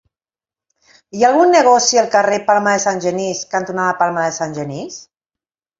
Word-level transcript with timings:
Hi 1.17 1.25
ha 1.25 1.29
algun 1.29 1.53
negoci 1.57 2.01
al 2.03 2.09
carrer 2.17 2.41
Palma 2.49 2.75
de 2.77 2.83
Sant 2.89 3.05
Genís 3.07 3.47
cantonada 3.55 3.97
Palma 4.03 4.29
de 4.29 4.37
Sant 4.43 4.59
Genís? 4.63 5.03